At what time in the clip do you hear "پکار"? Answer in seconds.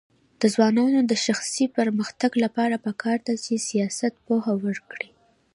2.85-3.17